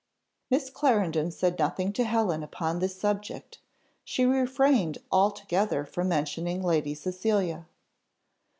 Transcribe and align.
Miss 0.49 0.71
Clarendon 0.71 1.29
said 1.29 1.59
nothing 1.59 1.93
to 1.93 2.03
Helen 2.05 2.41
upon 2.41 2.79
this 2.79 2.99
subject; 2.99 3.59
she 4.03 4.25
refrained 4.25 4.97
altogether 5.11 5.85
from 5.85 6.07
mentioning 6.09 6.63
Lady 6.63 6.95
Cecilia. 6.95 7.67